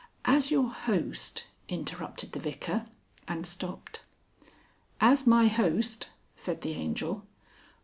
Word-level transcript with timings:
"As 0.25 0.49
your 0.49 0.71
host," 0.71 1.45
interrupted 1.69 2.31
the 2.31 2.39
Vicar, 2.39 2.87
and 3.27 3.45
stopped. 3.45 4.01
"As 4.99 5.27
my 5.27 5.47
host," 5.47 6.09
said 6.35 6.61
the 6.63 6.71
Angel. 6.73 7.23